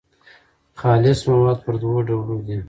[0.79, 2.57] خالص مواد پر دوو ډولو دي.